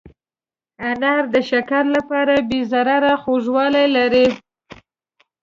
[0.89, 4.27] انار د شکر لپاره بې ضرره خوږوالی لري.